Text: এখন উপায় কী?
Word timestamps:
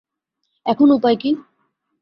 এখন 0.65 0.87
উপায় 0.91 1.15
কী? 1.15 1.29